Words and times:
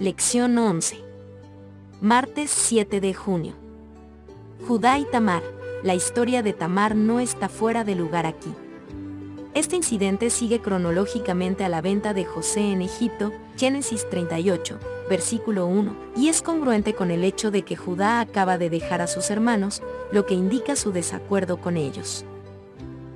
Lección 0.00 0.56
11. 0.56 0.96
Martes 2.00 2.52
7 2.52 3.00
de 3.00 3.14
junio. 3.14 3.54
Judá 4.68 4.96
y 5.00 5.04
Tamar. 5.04 5.42
La 5.82 5.96
historia 5.96 6.40
de 6.44 6.52
Tamar 6.52 6.94
no 6.94 7.18
está 7.18 7.48
fuera 7.48 7.82
de 7.82 7.96
lugar 7.96 8.24
aquí. 8.24 8.54
Este 9.54 9.74
incidente 9.74 10.30
sigue 10.30 10.60
cronológicamente 10.60 11.64
a 11.64 11.68
la 11.68 11.80
venta 11.80 12.14
de 12.14 12.24
José 12.24 12.70
en 12.70 12.80
Egipto, 12.80 13.32
Génesis 13.56 14.08
38, 14.08 14.78
versículo 15.10 15.66
1, 15.66 15.96
y 16.14 16.28
es 16.28 16.42
congruente 16.42 16.94
con 16.94 17.10
el 17.10 17.24
hecho 17.24 17.50
de 17.50 17.62
que 17.62 17.74
Judá 17.74 18.20
acaba 18.20 18.56
de 18.56 18.70
dejar 18.70 19.00
a 19.00 19.08
sus 19.08 19.30
hermanos, 19.30 19.82
lo 20.12 20.26
que 20.26 20.34
indica 20.34 20.76
su 20.76 20.92
desacuerdo 20.92 21.60
con 21.60 21.76
ellos. 21.76 22.24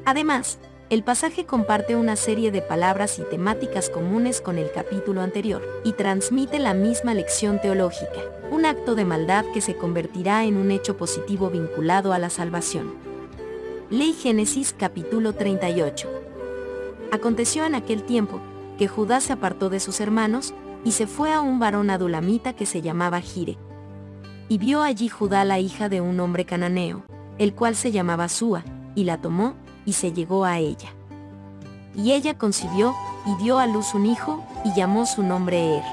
Además, 0.04 0.58
el 0.92 1.02
pasaje 1.02 1.46
comparte 1.46 1.96
una 1.96 2.16
serie 2.16 2.52
de 2.52 2.60
palabras 2.60 3.18
y 3.18 3.22
temáticas 3.22 3.88
comunes 3.88 4.42
con 4.42 4.58
el 4.58 4.70
capítulo 4.70 5.22
anterior, 5.22 5.62
y 5.84 5.92
transmite 5.92 6.58
la 6.58 6.74
misma 6.74 7.14
lección 7.14 7.62
teológica, 7.62 8.20
un 8.50 8.66
acto 8.66 8.94
de 8.94 9.06
maldad 9.06 9.46
que 9.54 9.62
se 9.62 9.74
convertirá 9.74 10.44
en 10.44 10.58
un 10.58 10.70
hecho 10.70 10.98
positivo 10.98 11.48
vinculado 11.48 12.12
a 12.12 12.18
la 12.18 12.28
salvación. 12.28 12.92
Ley 13.88 14.12
Génesis 14.12 14.74
capítulo 14.78 15.32
38. 15.32 16.10
Aconteció 17.10 17.64
en 17.64 17.74
aquel 17.74 18.02
tiempo, 18.02 18.38
que 18.76 18.86
Judá 18.86 19.22
se 19.22 19.32
apartó 19.32 19.70
de 19.70 19.80
sus 19.80 19.98
hermanos, 19.98 20.52
y 20.84 20.92
se 20.92 21.06
fue 21.06 21.32
a 21.32 21.40
un 21.40 21.58
varón 21.58 21.88
adulamita 21.88 22.52
que 22.52 22.66
se 22.66 22.82
llamaba 22.82 23.22
Gire. 23.22 23.56
Y 24.50 24.58
vio 24.58 24.82
allí 24.82 25.08
Judá 25.08 25.46
la 25.46 25.58
hija 25.58 25.88
de 25.88 26.02
un 26.02 26.20
hombre 26.20 26.44
cananeo, 26.44 27.02
el 27.38 27.54
cual 27.54 27.76
se 27.76 27.92
llamaba 27.92 28.28
Súa, 28.28 28.62
y 28.94 29.04
la 29.04 29.22
tomó, 29.22 29.54
y 29.84 29.94
se 29.94 30.12
llegó 30.12 30.44
a 30.44 30.58
ella. 30.58 30.90
Y 31.94 32.12
ella 32.12 32.38
concibió, 32.38 32.94
y 33.26 33.42
dio 33.42 33.58
a 33.58 33.66
luz 33.66 33.94
un 33.94 34.06
hijo, 34.06 34.42
y 34.64 34.72
llamó 34.74 35.06
su 35.06 35.22
nombre 35.22 35.76
Er. 35.76 35.84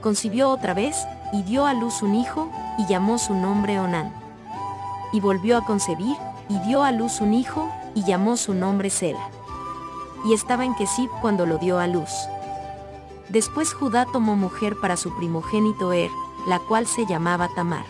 Concibió 0.00 0.50
otra 0.50 0.74
vez, 0.74 0.96
y 1.32 1.42
dio 1.42 1.66
a 1.66 1.74
luz 1.74 2.02
un 2.02 2.14
hijo, 2.14 2.50
y 2.78 2.86
llamó 2.86 3.18
su 3.18 3.34
nombre 3.34 3.80
Onán. 3.80 4.12
Y 5.12 5.20
volvió 5.20 5.58
a 5.58 5.64
concebir, 5.64 6.16
y 6.48 6.58
dio 6.60 6.82
a 6.82 6.92
luz 6.92 7.20
un 7.20 7.34
hijo, 7.34 7.68
y 7.94 8.04
llamó 8.04 8.36
su 8.36 8.54
nombre 8.54 8.90
Sela 8.90 9.28
y 10.24 10.32
estaba 10.34 10.64
en 10.64 10.74
Kesib 10.74 11.10
cuando 11.20 11.46
lo 11.46 11.58
dio 11.58 11.78
a 11.78 11.86
luz. 11.86 12.10
Después 13.28 13.72
Judá 13.72 14.06
tomó 14.12 14.36
mujer 14.36 14.76
para 14.80 14.96
su 14.96 15.14
primogénito 15.16 15.92
Er, 15.92 16.10
la 16.46 16.58
cual 16.58 16.86
se 16.86 17.06
llamaba 17.06 17.48
Tamar. 17.54 17.84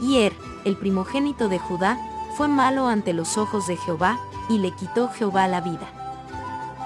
Y 0.00 0.18
Er, 0.18 0.32
el 0.64 0.76
primogénito 0.76 1.48
de 1.48 1.58
Judá, 1.58 1.98
fue 2.38 2.46
malo 2.46 2.86
ante 2.86 3.14
los 3.14 3.36
ojos 3.36 3.66
de 3.66 3.76
Jehová, 3.76 4.16
y 4.48 4.58
le 4.58 4.70
quitó 4.70 5.08
Jehová 5.08 5.48
la 5.48 5.60
vida. 5.60 5.88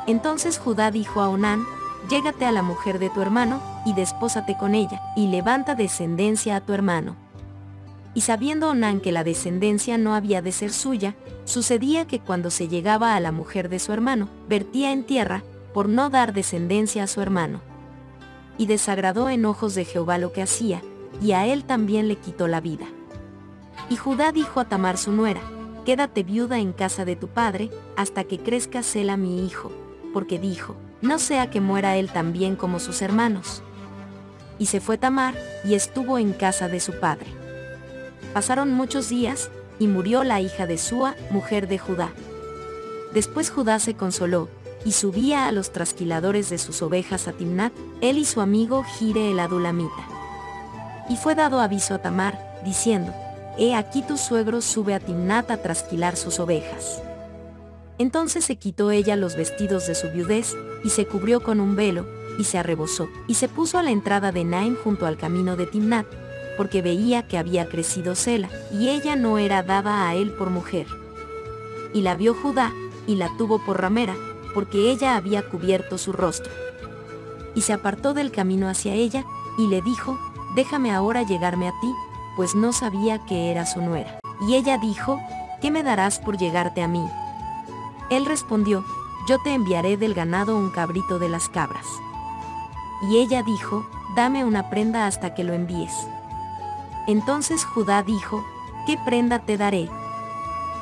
Entonces 0.07 0.59
Judá 0.59 0.91
dijo 0.91 1.21
a 1.21 1.29
Onán, 1.29 1.67
Llégate 2.09 2.47
a 2.47 2.53
la 2.53 2.63
mujer 2.63 2.99
de 2.99 3.11
tu 3.11 3.21
hermano, 3.21 3.61
y 3.85 3.93
despósate 3.93 4.57
con 4.57 4.75
ella, 4.75 5.03
y 5.15 5.27
levanta 5.27 5.75
descendencia 5.75 6.57
a 6.57 6.63
tu 6.63 6.73
hermano. 6.73 7.17
Y 8.15 8.23
sabiendo 8.23 8.71
Onán 8.71 9.01
que 9.01 9.13
la 9.13 9.25
descendencia 9.25 9.99
no 9.99 10.15
había 10.15 10.41
de 10.41 10.53
ser 10.53 10.73
suya, 10.73 11.17
sucedía 11.45 12.07
que 12.07 12.19
cuando 12.19 12.49
se 12.49 12.69
llegaba 12.69 13.15
a 13.15 13.21
la 13.21 13.31
mujer 13.31 13.69
de 13.69 13.79
su 13.79 13.93
hermano, 13.93 14.31
vertía 14.49 14.91
en 14.91 15.05
tierra, 15.05 15.43
por 15.75 15.87
no 15.87 16.09
dar 16.09 16.33
descendencia 16.33 17.03
a 17.03 17.09
su 17.09 17.21
hermano. 17.21 17.61
Y 18.57 18.69
desagradó 18.69 19.29
en 19.29 19.45
ojos 19.45 19.75
de 19.75 19.85
Jehová 19.85 20.17
lo 20.17 20.33
que 20.33 20.41
hacía, 20.41 20.81
y 21.21 21.33
a 21.33 21.45
él 21.45 21.65
también 21.65 22.09
le 22.09 22.17
quitó 22.17 22.49
la 22.49 22.63
vida. 22.63 22.87
Y 23.89 23.97
Judá 23.97 24.33
dijo 24.33 24.61
a 24.61 24.65
Tamar 24.65 24.99
su 24.99 25.13
nuera, 25.13 25.41
Quédate 25.85 26.23
viuda 26.23 26.59
en 26.59 26.73
casa 26.73 27.05
de 27.05 27.17
tu 27.17 27.27
padre, 27.27 27.71
hasta 27.97 28.25
que 28.25 28.39
crezca 28.39 28.85
Sela 28.85 29.17
mi 29.17 29.45
hijo, 29.45 29.73
porque 30.13 30.39
dijo, 30.39 30.77
no 31.01 31.19
sea 31.19 31.51
que 31.51 31.61
muera 31.61 31.97
él 31.97 32.11
también 32.11 32.55
como 32.55 32.79
sus 32.79 33.03
hermanos. 33.03 33.63
Y 34.61 34.67
se 34.67 34.81
fue 34.81 34.97
Tamar, 34.97 35.35
y 35.65 35.75
estuvo 35.75 36.19
en 36.19 36.33
casa 36.33 36.69
de 36.69 36.79
su 36.79 37.01
padre. 37.01 37.27
Pasaron 38.33 38.73
muchos 38.73 39.09
días, 39.09 39.51
y 39.81 39.89
murió 39.89 40.23
la 40.23 40.41
hija 40.41 40.69
de 40.69 40.79
Sua, 40.79 41.17
mujer 41.31 41.67
de 41.67 41.79
Judá. 41.79 42.13
Después 43.13 43.51
Judá 43.51 43.81
se 43.81 43.95
consoló, 43.95 44.49
y 44.85 44.93
subía 44.93 45.49
a 45.49 45.53
los 45.53 45.73
trasquiladores 45.73 46.49
de 46.49 46.59
sus 46.59 46.83
ovejas 46.83 47.27
a 47.27 47.33
Timnat, 47.33 47.73
él 48.01 48.19
y 48.19 48.25
su 48.25 48.41
amigo 48.41 48.85
Gire 48.85 49.33
el 49.33 49.41
adulamita. 49.41 50.07
Y 51.09 51.17
fue 51.17 51.35
dado 51.35 51.61
aviso 51.61 51.95
a 51.95 51.99
Tamar, 51.99 52.61
diciendo, 52.65 53.13
He 53.59 53.75
aquí 53.75 54.03
tu 54.03 54.17
suegro 54.17 54.63
sube 54.63 54.95
a 54.95 55.01
Timnat 55.01 55.51
a 55.51 55.59
trasquilar 55.59 56.17
sus 56.17 56.41
ovejas. 56.41 57.03
Entonces 57.99 58.45
se 58.45 58.57
quitó 58.57 58.91
ella 58.91 59.15
los 59.17 59.37
vestidos 59.37 59.87
de 59.87 59.95
su 59.95 60.11
viudez, 60.11 60.57
y 60.83 60.91
se 60.91 61.07
cubrió 61.07 61.43
con 61.43 61.61
un 61.61 61.77
velo, 61.77 62.07
y 62.39 62.45
se 62.45 62.59
arrebozó, 62.59 63.09
y 63.29 63.35
se 63.35 63.49
puso 63.49 63.79
a 63.79 63.83
la 63.83 63.91
entrada 63.91 64.33
de 64.33 64.45
Naim 64.45 64.77
junto 64.77 65.07
al 65.07 65.19
camino 65.19 65.57
de 65.57 65.67
Timnat, 65.67 66.07
porque 66.57 66.83
veía 66.83 67.29
que 67.29 67.39
había 67.39 67.69
crecido 67.69 68.15
Sela, 68.15 68.49
y 68.73 68.89
ella 68.89 69.17
no 69.17 69.39
era 69.39 69.63
dada 69.63 70.09
a 70.09 70.15
él 70.15 70.33
por 70.33 70.51
mujer. 70.51 70.87
Y 71.93 72.01
la 72.01 72.15
vio 72.15 72.35
Judá, 72.35 72.73
y 73.07 73.17
la 73.17 73.31
tuvo 73.37 73.59
por 73.65 73.81
ramera, 73.81 74.17
porque 74.55 74.91
ella 74.91 75.17
había 75.17 75.43
cubierto 75.49 75.99
su 75.99 76.13
rostro. 76.13 76.53
Y 77.55 77.61
se 77.61 77.75
apartó 77.75 78.15
del 78.15 78.31
camino 78.31 78.69
hacia 78.69 78.95
ella, 78.95 79.25
y 79.59 79.67
le 79.67 79.83
dijo, 79.83 80.19
déjame 80.57 80.91
ahora 80.91 81.23
llegarme 81.23 81.69
a 81.69 81.73
ti, 81.81 81.93
pues 82.37 82.55
no 82.55 82.73
sabía 82.73 83.19
que 83.19 83.51
era 83.51 83.67
su 83.67 83.81
nuera. 83.81 84.19
Y 84.49 84.55
ella 84.55 84.79
dijo, 84.79 85.21
¿qué 85.61 85.71
me 85.71 85.83
darás 85.83 86.19
por 86.19 86.37
llegarte 86.37 86.83
a 86.83 86.89
mí? 86.89 87.07
Él 88.11 88.27
respondió, 88.27 88.85
yo 89.29 89.39
te 89.39 89.55
enviaré 89.55 89.97
del 89.97 90.15
ganado 90.15 90.57
un 90.57 90.71
cabrito 90.71 91.19
de 91.19 91.29
las 91.29 91.49
cabras. 91.49 91.87
Y 93.09 93.19
ella 93.19 93.43
dijo, 93.43 93.87
dame 94.17 94.45
una 94.45 94.71
prenda 94.71 95.07
hasta 95.07 95.35
que 95.35 95.45
lo 95.45 95.53
envíes. 95.53 96.07
Entonces 97.07 97.65
Judá 97.65 98.03
dijo, 98.03 98.45
¿qué 98.87 98.99
prenda 99.05 99.41
te 99.41 99.57
daré? 99.57 99.89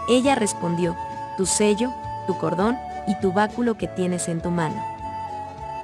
Ella 0.08 0.34
respondió, 0.34 0.96
tu 1.36 1.46
sello, 1.46 1.90
tu 2.26 2.36
cordón 2.36 2.76
y 3.06 3.18
tu 3.20 3.32
báculo 3.32 3.76
que 3.76 3.88
tienes 3.88 4.28
en 4.28 4.40
tu 4.40 4.50
mano. 4.50 4.82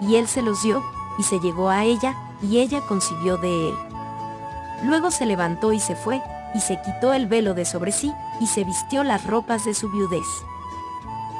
Y 0.00 0.16
él 0.16 0.28
se 0.28 0.42
los 0.42 0.62
dio, 0.62 0.82
y 1.18 1.22
se 1.22 1.40
llegó 1.40 1.70
a 1.70 1.84
ella, 1.84 2.14
y 2.42 2.58
ella 2.58 2.80
concibió 2.82 3.38
de 3.38 3.70
él. 3.70 3.74
Luego 4.84 5.10
se 5.10 5.26
levantó 5.26 5.72
y 5.72 5.80
se 5.80 5.96
fue, 5.96 6.22
y 6.54 6.60
se 6.60 6.80
quitó 6.82 7.12
el 7.12 7.26
velo 7.26 7.54
de 7.54 7.64
sobre 7.64 7.92
sí, 7.92 8.12
y 8.40 8.46
se 8.46 8.64
vistió 8.64 9.04
las 9.04 9.26
ropas 9.26 9.64
de 9.64 9.74
su 9.74 9.90
viudez. 9.90 10.26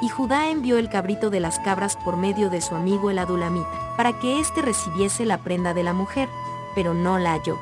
Y 0.01 0.09
Judá 0.09 0.49
envió 0.49 0.77
el 0.77 0.89
cabrito 0.89 1.29
de 1.29 1.39
las 1.39 1.59
cabras 1.59 1.97
por 1.97 2.17
medio 2.17 2.49
de 2.49 2.61
su 2.61 2.75
amigo 2.75 3.09
el 3.09 3.19
adulamita, 3.19 3.95
para 3.97 4.19
que 4.19 4.39
éste 4.39 4.61
recibiese 4.61 5.25
la 5.25 5.39
prenda 5.39 5.73
de 5.73 5.83
la 5.83 5.93
mujer, 5.93 6.29
pero 6.75 6.93
no 6.93 7.17
la 7.17 7.33
halló 7.33 7.57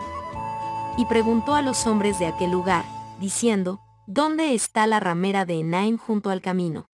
y 0.98 1.06
preguntó 1.06 1.56
a 1.56 1.62
los 1.62 1.88
hombres 1.88 2.20
de 2.20 2.28
aquel 2.28 2.52
lugar, 2.52 2.86
diciendo, 3.20 3.82
¿Dónde 4.08 4.54
está 4.54 4.88
la 4.88 5.00
ramera 5.00 5.46
de 5.46 5.60
Enaim 5.60 5.98
junto 5.98 6.30
al 6.30 6.42
camino? 6.42 6.90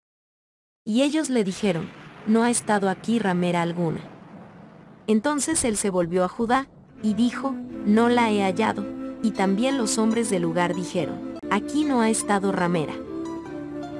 Y 0.85 1.03
ellos 1.03 1.31
le 1.31 1.43
dijeron, 1.43 1.91
No 2.27 2.45
ha 2.45 2.51
estado 2.51 2.89
aquí 2.89 3.19
ramera 3.19 3.63
alguna. 3.63 4.01
Entonces 5.07 5.65
él 5.65 5.77
se 5.77 5.91
volvió 5.91 6.25
a 6.25 6.29
Judá, 6.29 6.69
y 7.03 7.15
dijo, 7.15 7.55
No 7.87 8.09
la 8.09 8.31
he 8.31 8.43
hallado, 8.43 8.85
y 9.23 9.31
también 9.33 9.79
los 9.79 9.99
hombres 9.99 10.31
del 10.31 10.43
lugar 10.43 10.75
dijeron, 10.75 11.39
Aquí 11.51 11.85
no 11.85 12.01
ha 12.01 12.11
estado 12.11 12.53
ramera. 12.53 12.95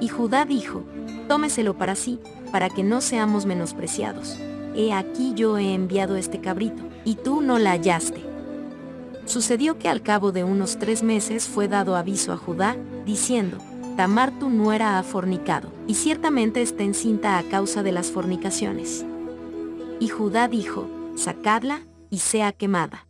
Y 0.01 0.07
Judá 0.07 0.45
dijo, 0.45 0.83
Tómeselo 1.27 1.77
para 1.77 1.95
sí, 1.95 2.19
para 2.51 2.69
que 2.69 2.83
no 2.83 3.01
seamos 3.01 3.45
menospreciados. 3.45 4.37
He 4.75 4.93
aquí 4.93 5.33
yo 5.35 5.57
he 5.57 5.73
enviado 5.73 6.15
este 6.15 6.39
cabrito, 6.39 6.83
y 7.05 7.15
tú 7.15 7.41
no 7.41 7.59
la 7.59 7.71
hallaste. 7.71 8.23
Sucedió 9.25 9.77
que 9.77 9.89
al 9.89 10.01
cabo 10.01 10.31
de 10.31 10.43
unos 10.43 10.79
tres 10.79 11.03
meses 11.03 11.47
fue 11.47 11.67
dado 11.67 11.95
aviso 11.95 12.33
a 12.33 12.37
Judá, 12.37 12.75
diciendo, 13.05 13.57
Tamar 13.95 14.31
tu 14.39 14.49
nuera 14.49 14.97
ha 14.97 15.03
fornicado, 15.03 15.71
y 15.87 15.95
ciertamente 15.95 16.61
está 16.61 16.83
encinta 16.83 17.37
a 17.37 17.43
causa 17.43 17.83
de 17.83 17.91
las 17.91 18.11
fornicaciones. 18.11 19.05
Y 19.99 20.07
Judá 20.07 20.47
dijo, 20.47 20.87
Sacadla, 21.15 21.81
y 22.09 22.19
sea 22.19 22.51
quemada. 22.51 23.05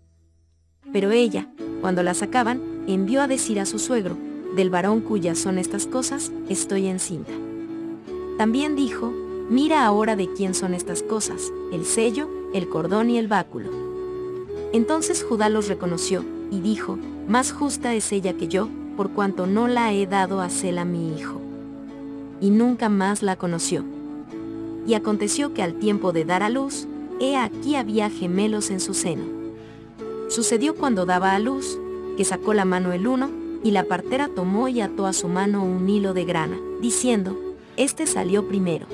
Pero 0.92 1.12
ella, 1.12 1.48
cuando 1.81 2.04
la 2.04 2.13
sacaban, 2.13 2.62
envió 2.88 3.22
a 3.22 3.28
decir 3.28 3.60
a 3.60 3.66
su 3.66 3.80
suegro, 3.80 4.18
del 4.56 4.69
varón 4.69 5.01
cuyas 5.01 5.38
son 5.38 5.57
estas 5.57 5.86
cosas, 5.86 6.31
estoy 6.50 6.88
encinta. 6.88 7.31
También 8.38 8.75
dijo, 8.75 9.13
mira 9.50 9.86
ahora 9.86 10.16
de 10.16 10.31
quién 10.34 10.54
son 10.54 10.74
estas 10.74 11.04
cosas, 11.04 11.51
el 11.72 11.86
sello, 11.86 12.30
el 12.54 12.68
cordón 12.68 13.10
y 13.10 13.18
el 13.18 13.28
báculo 13.28 13.90
entonces 14.72 15.24
Judá 15.24 15.50
los 15.50 15.68
reconoció, 15.68 16.24
y 16.52 16.62
dijo, 16.62 16.98
Más 17.28 17.52
justa 17.52 17.95
es 17.95 18.12
ella 18.12 18.34
que 18.34 18.48
yo, 18.48 18.69
por 18.95 19.12
cuanto 19.12 19.48
no 19.48 19.68
la 19.68 19.94
he 19.94 20.06
dado 20.06 20.42
a 20.42 20.50
Sela 20.50 20.86
mi 20.86 21.16
hijo. 21.16 21.42
Y 22.40 22.52
nunca 22.52 22.90
más 22.90 23.24
la 23.24 23.36
conoció. 23.36 23.84
Y 24.86 24.94
aconteció 24.94 25.54
que 25.54 25.63
al 25.63 25.75
tiempo 25.75 26.12
de 26.12 26.25
dar 26.25 26.44
a 26.44 26.50
luz, 26.50 26.88
he 27.19 27.36
aquí 27.36 27.75
había 27.75 28.10
gemelos 28.10 28.69
en 28.69 28.80
su 28.80 28.94
seno. 28.94 29.24
Sucedió 30.30 30.75
cuando 30.75 31.06
daba 31.06 31.33
a 31.33 31.39
luz, 31.39 31.80
que 32.18 32.25
sacó 32.25 32.54
la 32.54 32.66
mano 32.66 32.94
el 32.94 33.07
uno, 33.07 33.30
y 33.63 33.71
la 33.71 33.83
partera 33.83 34.30
tomó 34.33 34.68
y 34.68 34.81
ató 34.81 35.06
a 35.06 35.13
su 35.13 35.27
mano 35.27 35.63
un 35.63 35.89
hilo 35.89 36.13
de 36.13 36.25
grana, 36.25 36.60
diciendo, 36.81 37.38
Este 37.77 38.07
salió 38.07 38.48
primero. 38.48 38.86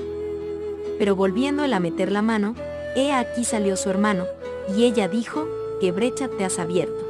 Pero 0.98 1.14
volviendo 1.14 1.64
él 1.64 1.72
a 1.72 1.80
meter 1.80 2.10
la 2.10 2.22
mano, 2.22 2.54
he 2.96 3.12
aquí 3.12 3.44
salió 3.44 3.76
su 3.76 3.90
hermano, 3.90 4.24
y 4.74 4.84
ella 4.84 5.08
dijo, 5.08 5.46
¿qué 5.80 5.92
brecha 5.92 6.28
te 6.28 6.44
has 6.44 6.58
abierto? 6.58 7.04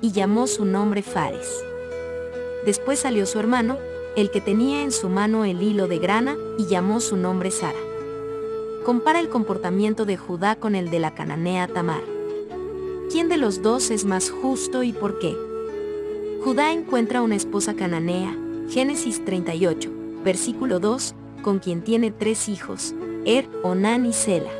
Y 0.00 0.12
llamó 0.12 0.46
su 0.46 0.64
nombre 0.64 1.02
Fares. 1.02 1.64
Después 2.66 2.98
salió 2.98 3.24
su 3.24 3.38
hermano, 3.38 3.78
el 4.16 4.30
que 4.30 4.40
tenía 4.40 4.82
en 4.82 4.92
su 4.92 5.08
mano 5.08 5.44
el 5.44 5.62
hilo 5.62 5.86
de 5.86 5.98
grana, 5.98 6.36
y 6.58 6.66
llamó 6.66 7.00
su 7.00 7.16
nombre 7.16 7.50
Sara. 7.50 7.87
Compara 8.88 9.20
el 9.20 9.28
comportamiento 9.28 10.06
de 10.06 10.16
Judá 10.16 10.56
con 10.56 10.74
el 10.74 10.88
de 10.88 10.98
la 10.98 11.14
cananea 11.14 11.68
Tamar. 11.68 12.00
¿Quién 13.12 13.28
de 13.28 13.36
los 13.36 13.60
dos 13.60 13.90
es 13.90 14.06
más 14.06 14.30
justo 14.30 14.82
y 14.82 14.94
por 14.94 15.18
qué? 15.18 15.36
Judá 16.42 16.72
encuentra 16.72 17.20
una 17.20 17.34
esposa 17.34 17.74
cananea, 17.74 18.34
Génesis 18.70 19.22
38, 19.26 19.90
versículo 20.24 20.80
2, 20.80 21.14
con 21.42 21.58
quien 21.58 21.82
tiene 21.82 22.12
tres 22.12 22.48
hijos, 22.48 22.94
Er, 23.26 23.46
Onán 23.62 24.06
y 24.06 24.14
Sela. 24.14 24.52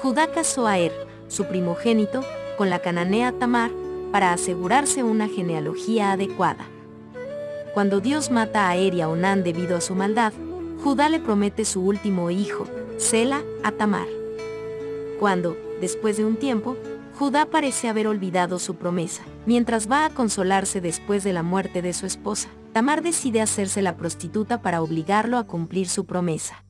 Judá 0.00 0.32
casó 0.32 0.66
a 0.66 0.78
Er, 0.78 0.92
su 1.28 1.44
primogénito, 1.44 2.24
con 2.56 2.70
la 2.70 2.78
cananea 2.78 3.32
Tamar, 3.32 3.70
para 4.12 4.32
asegurarse 4.32 5.02
una 5.02 5.28
genealogía 5.28 6.12
adecuada. 6.12 6.64
Cuando 7.74 8.00
Dios 8.00 8.30
mata 8.30 8.70
a 8.70 8.76
Er 8.76 8.94
y 8.94 9.02
a 9.02 9.10
Onán 9.10 9.42
debido 9.44 9.76
a 9.76 9.82
su 9.82 9.94
maldad, 9.94 10.32
Judá 10.82 11.10
le 11.10 11.20
promete 11.20 11.66
su 11.66 11.82
último 11.82 12.30
hijo, 12.30 12.64
Sela, 13.00 13.42
a 13.64 13.72
Tamar. 13.72 14.06
Cuando, 15.18 15.56
después 15.80 16.18
de 16.18 16.26
un 16.26 16.36
tiempo, 16.36 16.76
Judá 17.18 17.46
parece 17.46 17.88
haber 17.88 18.06
olvidado 18.06 18.58
su 18.58 18.76
promesa, 18.76 19.22
mientras 19.46 19.90
va 19.90 20.04
a 20.04 20.10
consolarse 20.10 20.82
después 20.82 21.24
de 21.24 21.32
la 21.32 21.42
muerte 21.42 21.80
de 21.80 21.94
su 21.94 22.04
esposa. 22.04 22.50
Tamar 22.74 23.02
decide 23.02 23.40
hacerse 23.40 23.80
la 23.80 23.96
prostituta 23.96 24.60
para 24.60 24.82
obligarlo 24.82 25.38
a 25.38 25.44
cumplir 25.44 25.88
su 25.88 26.04
promesa. 26.04 26.62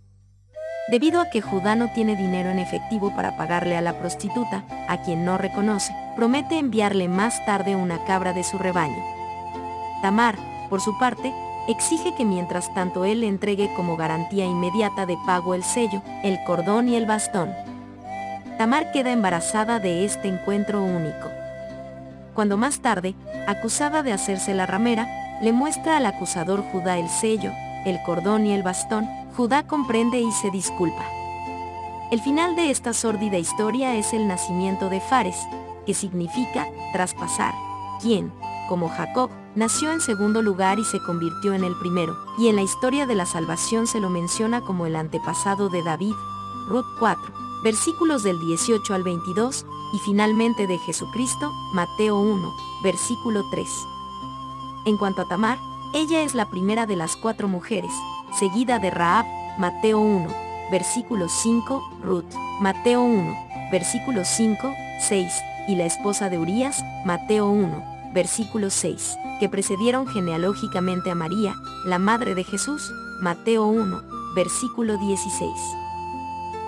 Debido 0.88 1.20
a 1.20 1.30
que 1.30 1.42
Judá 1.42 1.74
no 1.74 1.92
tiene 1.92 2.14
dinero 2.14 2.48
en 2.50 2.60
efectivo 2.60 3.14
para 3.14 3.36
pagarle 3.36 3.76
a 3.76 3.80
la 3.82 3.98
prostituta, 3.98 4.64
a 4.88 5.02
quien 5.02 5.24
no 5.24 5.36
reconoce, 5.36 5.92
promete 6.14 6.58
enviarle 6.58 7.08
más 7.08 7.44
tarde 7.44 7.74
una 7.74 8.04
cabra 8.04 8.32
de 8.32 8.44
su 8.44 8.56
rebaño. 8.56 9.02
Tamar, 10.00 10.36
por 10.70 10.80
su 10.80 10.96
parte, 10.96 11.34
exige 11.68 12.14
que 12.14 12.24
mientras 12.24 12.72
tanto 12.74 13.04
él 13.04 13.20
le 13.20 13.28
entregue 13.28 13.72
como 13.74 13.96
garantía 13.96 14.44
inmediata 14.44 15.06
de 15.06 15.16
pago 15.26 15.54
el 15.54 15.62
sello, 15.62 16.02
el 16.22 16.42
cordón 16.44 16.88
y 16.88 16.96
el 16.96 17.06
bastón. 17.06 17.52
Tamar 18.58 18.92
queda 18.92 19.12
embarazada 19.12 19.78
de 19.78 20.04
este 20.04 20.28
encuentro 20.28 20.82
único. 20.82 21.28
Cuando 22.34 22.56
más 22.56 22.80
tarde, 22.80 23.14
acusada 23.46 24.02
de 24.02 24.12
hacerse 24.12 24.54
la 24.54 24.66
ramera, 24.66 25.08
le 25.42 25.52
muestra 25.52 25.96
al 25.96 26.06
acusador 26.06 26.62
Judá 26.70 26.98
el 26.98 27.08
sello, 27.08 27.52
el 27.84 28.02
cordón 28.02 28.46
y 28.46 28.52
el 28.52 28.62
bastón, 28.62 29.08
Judá 29.36 29.62
comprende 29.62 30.20
y 30.20 30.30
se 30.32 30.50
disculpa. 30.50 31.04
El 32.10 32.20
final 32.20 32.56
de 32.56 32.70
esta 32.70 32.92
sórdida 32.92 33.38
historia 33.38 33.94
es 33.94 34.12
el 34.12 34.26
nacimiento 34.26 34.90
de 34.90 35.00
Fares, 35.00 35.46
que 35.86 35.94
significa 35.94 36.66
traspasar, 36.92 37.54
quien, 38.00 38.32
como 38.70 38.88
Jacob, 38.88 39.30
nació 39.56 39.90
en 39.90 40.00
segundo 40.00 40.42
lugar 40.42 40.78
y 40.78 40.84
se 40.84 41.00
convirtió 41.00 41.54
en 41.54 41.64
el 41.64 41.74
primero, 41.74 42.16
y 42.38 42.46
en 42.46 42.54
la 42.54 42.62
historia 42.62 43.04
de 43.04 43.16
la 43.16 43.26
salvación 43.26 43.88
se 43.88 43.98
lo 43.98 44.10
menciona 44.10 44.60
como 44.60 44.86
el 44.86 44.94
antepasado 44.94 45.68
de 45.68 45.82
David, 45.82 46.14
Ruth 46.68 46.86
4, 47.00 47.20
versículos 47.64 48.22
del 48.22 48.38
18 48.38 48.94
al 48.94 49.02
22, 49.02 49.66
y 49.92 49.98
finalmente 49.98 50.68
de 50.68 50.78
Jesucristo, 50.78 51.50
Mateo 51.74 52.20
1, 52.20 52.54
versículo 52.84 53.42
3. 53.50 53.68
En 54.86 54.96
cuanto 54.96 55.22
a 55.22 55.28
Tamar, 55.28 55.58
ella 55.92 56.22
es 56.22 56.36
la 56.36 56.48
primera 56.48 56.86
de 56.86 56.94
las 56.94 57.16
cuatro 57.16 57.48
mujeres, 57.48 57.92
seguida 58.38 58.78
de 58.78 58.90
Raab, 58.90 59.26
Mateo 59.58 59.98
1, 59.98 60.28
versículo 60.70 61.28
5, 61.28 61.90
Ruth, 62.04 62.32
Mateo 62.60 63.02
1, 63.02 63.34
versículo 63.72 64.24
5, 64.24 64.72
6, 65.08 65.32
y 65.66 65.74
la 65.74 65.86
esposa 65.86 66.30
de 66.30 66.38
Urías, 66.38 66.84
Mateo 67.04 67.50
1, 67.50 67.89
versículo 68.12 68.70
6, 68.70 69.16
que 69.38 69.48
precedieron 69.48 70.06
genealógicamente 70.06 71.10
a 71.10 71.14
María, 71.14 71.54
la 71.84 71.98
madre 71.98 72.34
de 72.34 72.44
Jesús, 72.44 72.92
Mateo 73.20 73.66
1, 73.66 74.02
versículo 74.34 74.96
16. 74.98 75.50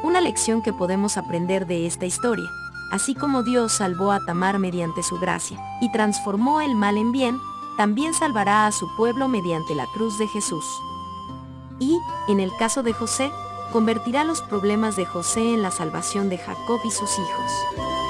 Una 0.02 0.20
lección 0.20 0.62
que 0.62 0.72
podemos 0.72 1.16
aprender 1.16 1.66
de 1.66 1.86
esta 1.86 2.06
historia, 2.06 2.48
así 2.90 3.14
como 3.14 3.42
Dios 3.42 3.72
salvó 3.72 4.12
a 4.12 4.24
Tamar 4.24 4.58
mediante 4.58 5.02
su 5.02 5.18
gracia, 5.18 5.58
y 5.80 5.90
transformó 5.92 6.60
el 6.60 6.74
mal 6.74 6.96
en 6.96 7.12
bien, 7.12 7.38
también 7.76 8.14
salvará 8.14 8.66
a 8.66 8.72
su 8.72 8.86
pueblo 8.96 9.28
mediante 9.28 9.74
la 9.74 9.86
cruz 9.86 10.18
de 10.18 10.28
Jesús. 10.28 10.64
Y, 11.78 11.98
en 12.28 12.40
el 12.40 12.54
caso 12.58 12.82
de 12.82 12.92
José, 12.92 13.30
convertirá 13.72 14.24
los 14.24 14.42
problemas 14.42 14.96
de 14.96 15.06
José 15.06 15.54
en 15.54 15.62
la 15.62 15.70
salvación 15.70 16.28
de 16.28 16.38
Jacob 16.38 16.80
y 16.84 16.90
sus 16.90 17.10
hijos. 17.18 18.01